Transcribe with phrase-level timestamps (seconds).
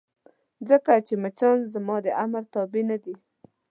[0.69, 3.15] ځکه چې مچان زما د امر تابع نه دي.